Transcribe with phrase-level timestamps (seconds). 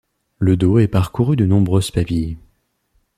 [0.39, 2.35] Le dos est parcouru de nombreuses papilles.